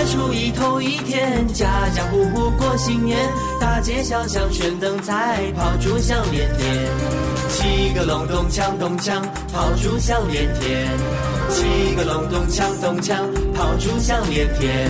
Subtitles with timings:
[0.00, 3.18] 月初一头一天，家家户户过新年，
[3.60, 6.88] 大街小巷悬灯彩，炮竹响连天。
[7.50, 9.20] 七个隆咚锵咚锵，
[9.52, 10.88] 炮竹响连天。
[11.50, 13.14] 七个隆咚锵咚锵，
[13.54, 14.88] 炮竹响连天。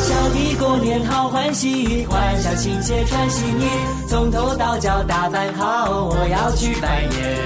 [0.00, 3.64] 小弟过年好欢喜，欢笑亲切穿新衣，
[4.08, 7.38] 从头到脚打扮好，我要去拜年。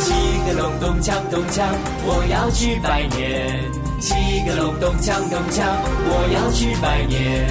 [0.00, 0.12] 七
[0.48, 1.62] 个隆咚锵咚锵，
[2.06, 3.70] 我要去拜年。
[4.00, 4.14] 七
[4.50, 5.64] 个隆咚锵咚锵，
[6.08, 7.46] 我要去拜年。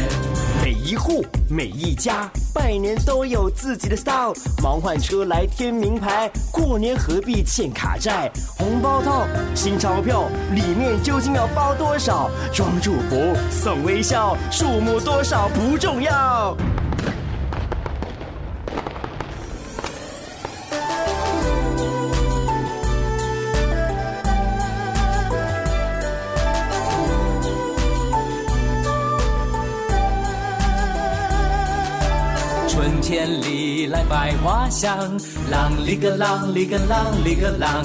[0.62, 8.30] 每一户每一家拜年都有自己的 style，忙换车来添名牌，过年何必欠卡债？
[8.58, 9.26] 红包套
[9.56, 12.30] 新钞票，里面究竟要包多少？
[12.54, 16.56] 装祝福送微笑，数目多少不重要。
[32.80, 34.98] 春天里来百花香，
[35.52, 37.84] 啷里个啷里个啷里个啷，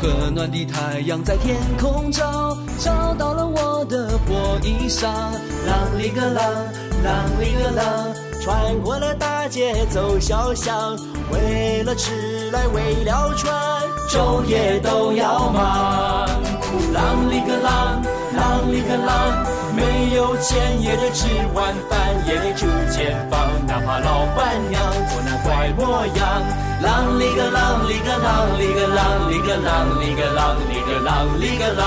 [0.00, 5.08] 和暖的太阳在天空照，照到了我的破衣裳。
[5.66, 6.38] 啷里个啷，
[7.02, 10.96] 啷里个啷，穿过了大街走小巷，
[11.32, 13.52] 为了吃来为了穿，
[14.08, 16.28] 昼夜都要忙。
[16.94, 17.98] 啷里个啷，
[18.38, 19.44] 啷里个啷，
[19.74, 21.95] 没有钱也得吃晚饭，
[28.18, 31.80] 啷里个啷里个啷里个啷里个啷里个啷。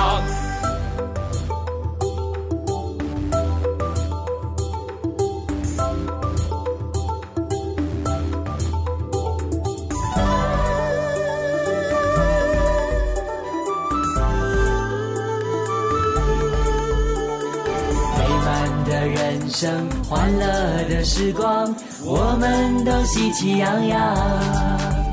[18.17, 18.47] 美满
[18.85, 20.43] 的人生，欢乐
[20.89, 25.08] 的时光，我们都喜气洋洋。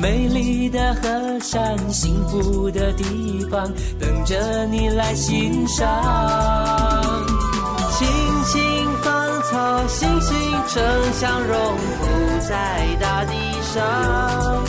[0.00, 3.64] 美丽的河山，幸福的地方，
[3.98, 5.86] 等着你来欣赏。
[7.92, 8.06] 青
[8.44, 10.36] 青芳草，欣欣
[10.68, 10.82] 成
[11.14, 12.04] 相融，铺
[12.46, 14.64] 在大地上。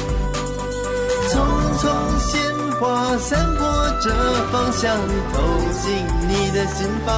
[1.30, 1.36] 匆
[1.78, 1.86] 匆
[2.20, 2.42] 鲜
[2.80, 3.68] 花散播
[4.00, 4.10] 着
[4.52, 4.98] 芳香，
[5.34, 5.44] 透
[5.84, 5.92] 进
[6.30, 7.14] 你的心房。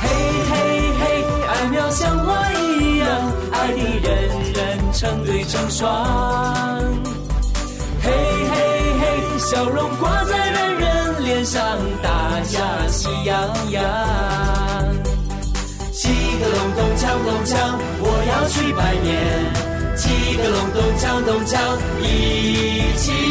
[0.00, 0.06] 嘿
[0.48, 0.52] 嘿
[1.00, 2.47] 嘿，爱渺像花，
[4.98, 6.04] 成对成双。
[8.02, 8.56] 嘿嘿
[9.00, 11.62] 嘿，笑容挂在人人脸上，
[12.02, 13.80] 大家喜洋洋。
[15.92, 16.08] 七
[16.40, 19.14] 个隆咚锵咚锵，我要去拜年。
[19.96, 21.54] 七个隆咚锵咚锵，
[22.02, 23.27] 一起